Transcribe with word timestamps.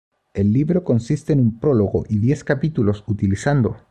El 0.33 0.51
libro 0.51 0.83
consiste 0.83 1.31
en 1.31 1.39
un 1.39 1.59
prólogo 1.59 2.05
y 2.09 2.17
diez 2.17 2.43
capítulos, 2.43 3.03
utilizando 3.05 3.77